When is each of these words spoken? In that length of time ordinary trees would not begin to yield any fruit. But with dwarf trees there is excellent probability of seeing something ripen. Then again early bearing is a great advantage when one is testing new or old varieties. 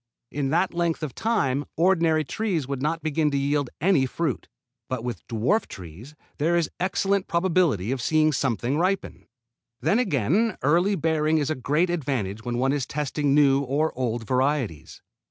In 0.31 0.49
that 0.49 0.73
length 0.73 1.03
of 1.03 1.13
time 1.13 1.63
ordinary 1.77 2.23
trees 2.23 2.67
would 2.67 2.81
not 2.81 3.03
begin 3.03 3.29
to 3.29 3.37
yield 3.37 3.69
any 3.79 4.07
fruit. 4.07 4.47
But 4.89 5.03
with 5.03 5.21
dwarf 5.27 5.67
trees 5.67 6.15
there 6.39 6.55
is 6.57 6.71
excellent 6.79 7.27
probability 7.27 7.91
of 7.91 8.01
seeing 8.01 8.31
something 8.31 8.77
ripen. 8.79 9.27
Then 9.79 9.99
again 9.99 10.57
early 10.63 10.95
bearing 10.95 11.37
is 11.37 11.51
a 11.51 11.55
great 11.55 11.91
advantage 11.91 12.43
when 12.43 12.57
one 12.57 12.71
is 12.73 12.87
testing 12.87 13.35
new 13.35 13.59
or 13.61 13.95
old 13.95 14.25
varieties. 14.25 15.03